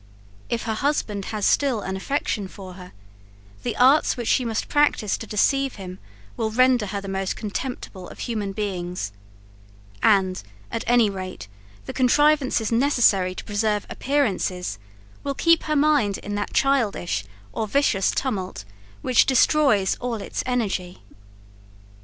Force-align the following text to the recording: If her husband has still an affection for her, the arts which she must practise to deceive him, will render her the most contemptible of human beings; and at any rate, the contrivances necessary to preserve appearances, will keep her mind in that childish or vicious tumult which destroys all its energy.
If 0.49 0.63
her 0.63 0.73
husband 0.73 1.25
has 1.25 1.45
still 1.45 1.81
an 1.81 1.95
affection 1.95 2.47
for 2.47 2.73
her, 2.73 2.91
the 3.61 3.77
arts 3.77 4.17
which 4.17 4.27
she 4.27 4.43
must 4.43 4.67
practise 4.67 5.15
to 5.19 5.27
deceive 5.27 5.75
him, 5.75 5.99
will 6.35 6.49
render 6.49 6.87
her 6.87 7.01
the 7.01 7.07
most 7.07 7.35
contemptible 7.35 8.09
of 8.09 8.17
human 8.21 8.51
beings; 8.51 9.11
and 10.01 10.41
at 10.71 10.83
any 10.87 11.11
rate, 11.11 11.47
the 11.85 11.93
contrivances 11.93 12.71
necessary 12.71 13.35
to 13.35 13.43
preserve 13.45 13.85
appearances, 13.91 14.79
will 15.23 15.35
keep 15.35 15.65
her 15.65 15.75
mind 15.75 16.17
in 16.17 16.33
that 16.33 16.51
childish 16.51 17.23
or 17.51 17.67
vicious 17.67 18.09
tumult 18.09 18.65
which 19.03 19.27
destroys 19.27 19.97
all 19.99 20.15
its 20.15 20.41
energy. 20.47 21.03